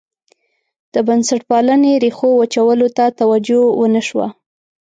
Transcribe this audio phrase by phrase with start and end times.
[0.93, 4.27] د بنسټپالنې ریښو وچولو ته توجه ونه شوه.